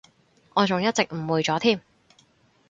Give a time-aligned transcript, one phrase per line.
[0.55, 1.79] 我仲一直誤會咗添